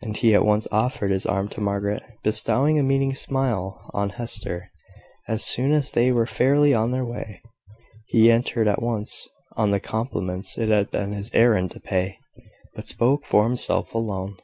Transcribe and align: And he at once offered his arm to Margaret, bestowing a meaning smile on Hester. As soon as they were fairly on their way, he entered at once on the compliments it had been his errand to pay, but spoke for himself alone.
And 0.00 0.16
he 0.16 0.32
at 0.32 0.44
once 0.44 0.68
offered 0.70 1.10
his 1.10 1.26
arm 1.26 1.48
to 1.48 1.60
Margaret, 1.60 2.04
bestowing 2.22 2.78
a 2.78 2.84
meaning 2.84 3.16
smile 3.16 3.90
on 3.92 4.10
Hester. 4.10 4.70
As 5.26 5.42
soon 5.44 5.72
as 5.72 5.90
they 5.90 6.12
were 6.12 6.24
fairly 6.24 6.72
on 6.72 6.92
their 6.92 7.04
way, 7.04 7.42
he 8.06 8.30
entered 8.30 8.68
at 8.68 8.80
once 8.80 9.28
on 9.56 9.72
the 9.72 9.80
compliments 9.80 10.56
it 10.56 10.68
had 10.68 10.92
been 10.92 11.10
his 11.10 11.32
errand 11.34 11.72
to 11.72 11.80
pay, 11.80 12.20
but 12.76 12.86
spoke 12.86 13.24
for 13.26 13.42
himself 13.42 13.92
alone. 13.92 14.36